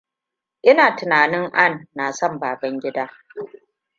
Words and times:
Ina 0.69 0.95
tunanin 0.95 1.47
Ann 1.53 1.87
na 1.95 2.11
son 2.11 2.39
Babangida. 2.39 3.09